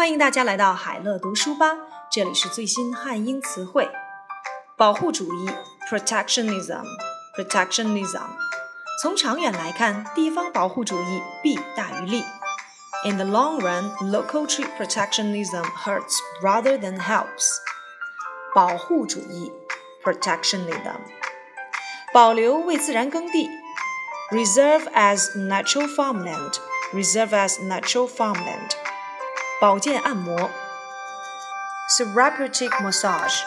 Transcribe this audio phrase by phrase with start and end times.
[0.00, 1.76] 欢迎大家来到海乐读书吧，
[2.10, 3.90] 这里是最新汉英词汇。
[4.76, 5.50] 保护主义
[5.88, 8.28] （protectionism），protectionism。
[9.02, 12.22] 从长远来看，地方保护主义弊大于利。
[13.04, 17.58] In the long run, local tree protectionism hurts rather than helps.
[18.54, 19.52] 保护主义
[20.04, 21.00] （protectionism）。
[22.12, 23.50] 保留为自然耕地
[24.30, 28.76] （reserve as natural farmland）。reserve as natural farmland。
[29.60, 30.50] 保健按摩
[31.98, 33.40] （therapeutic massage）。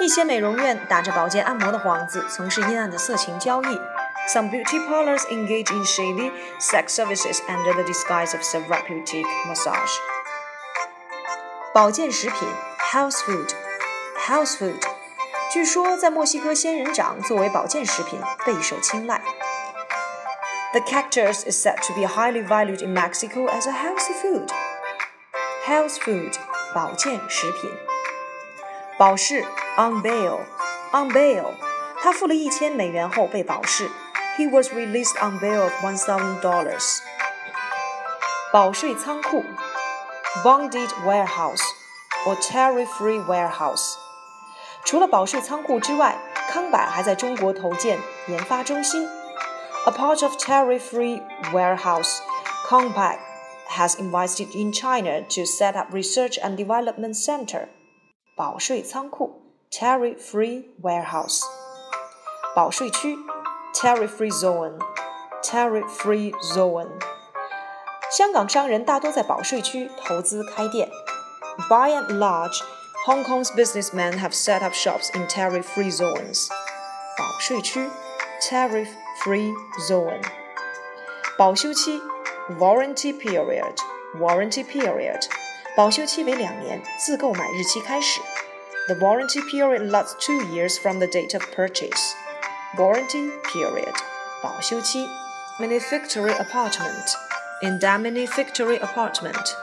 [0.00, 3.80] 一些美容院打着保健按摩的幌子，从事阴暗的色情交易。
[4.28, 9.90] Some beauty parlors engage in shady sex services under the disguise of therapeutic massage.
[11.74, 12.48] 保健食品
[12.92, 14.82] （health food）。health food。
[15.50, 19.20] 据说在墨西哥仙人掌作为保健食品备受青睐。
[20.72, 24.48] The cactus is said to be highly valued in Mexico as a healthy food.
[25.66, 26.34] Health food，
[26.74, 27.70] 保健食品。
[28.98, 29.42] 保释
[29.76, 30.40] on bail
[30.92, 31.54] on bail，
[32.02, 33.90] 他付了一千美元后被保释。
[34.38, 37.00] He was released on bail of one thousand dollars.
[38.52, 39.44] 保税仓库
[40.42, 41.62] bonded warehouse
[42.26, 43.94] or tariff-free warehouse。
[44.84, 46.18] 除了保税仓库之外，
[46.50, 49.08] 康柏还在中国投建研发中心。
[49.86, 51.22] a part of tariff-free
[51.52, 52.18] warehouse,
[52.68, 53.18] Compaq
[53.68, 57.68] has invested in China to set up research and development center.
[58.36, 61.42] 保税仓库 tariff-free warehouse.
[62.54, 63.16] 保税区
[63.74, 64.78] tariff-free zone.
[65.42, 66.88] tariff-free zone.
[68.10, 70.88] 香港商人大多在保税区投资开店。
[71.68, 72.60] By and large,
[73.06, 76.48] Hong Kong's businessmen have set up shops in tariff-free zones.
[77.16, 77.88] 保税区
[78.40, 78.88] tariff
[79.22, 79.52] free
[79.88, 80.22] zone。
[81.36, 82.00] 保修期
[82.49, 83.75] warranty period,
[84.19, 85.19] warranty period，
[85.75, 88.21] 保修期为两年，自购买日期开始。
[88.87, 92.11] The warranty period lasts two years from the date of purchase.
[92.77, 93.95] Warranty period,
[94.43, 95.07] 保修期。
[95.59, 97.15] Manufactory apartment,
[97.63, 99.53] Indemnificatory apartment。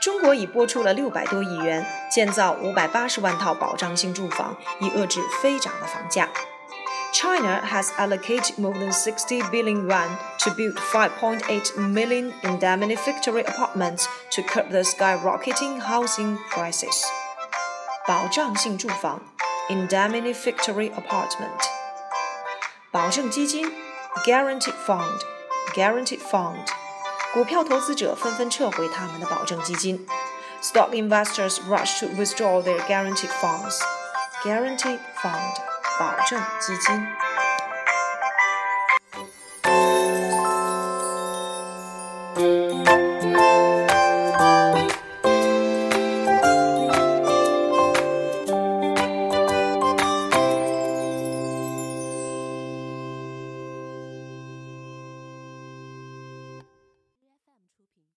[0.00, 6.28] 中国已拨出了六百多亿元，建造五百八十万套保障性住房，以遏制飞涨的房价。
[7.14, 14.68] China has allocated more than 60 billion yuan to build 5.8 million indemnificatory apartments to curb
[14.70, 17.04] the skyrocketing housing prices.
[18.08, 19.20] 保障性住房
[19.68, 21.62] indemnificatory apartment.
[22.90, 23.72] 保证基金
[24.24, 25.20] guaranteed fund
[25.72, 26.66] guaranteed fund.
[27.32, 30.04] 股票投资者纷纷撤回他们的保证基金。
[30.60, 33.78] Stock investors rush to withdraw their guaranteed funds.
[34.42, 35.73] Guaranteed fund.
[35.98, 37.23] 保证基金。